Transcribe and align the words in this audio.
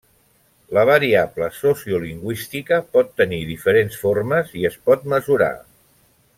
La 0.77 0.85
variable 0.89 1.49
sociolingüística 1.57 2.81
pot 2.97 3.13
tenir 3.23 3.41
diferents 3.53 4.01
formes 4.07 4.59
i 4.63 4.67
es 4.71 4.81
pot 4.89 5.07
mesurar. 5.15 5.55